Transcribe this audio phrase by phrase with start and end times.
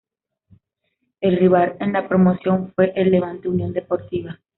[1.19, 4.39] El rival en la promoción fue el Levante Unión Deportiva.